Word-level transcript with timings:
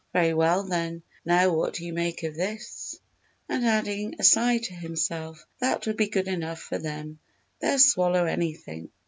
Very 0.13 0.33
well 0.33 0.63
then, 0.63 1.03
now 1.25 1.53
what 1.53 1.75
do 1.75 1.85
you 1.85 1.93
make 1.93 2.23
of 2.23 2.33
this?" 2.35 2.99
And 3.47 3.63
adding 3.63 4.15
aside 4.17 4.63
to 4.63 4.73
himself: 4.73 5.45
"That 5.59 5.85
will 5.85 5.93
be 5.93 6.09
good 6.09 6.27
enough 6.27 6.57
for 6.59 6.79
them; 6.79 7.19
they'll 7.59 7.77
swallow 7.77 8.25
anything." 8.25 8.89